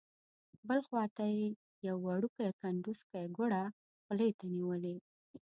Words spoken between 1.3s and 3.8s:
یې یو وړوکی کنډوسکی ګوړه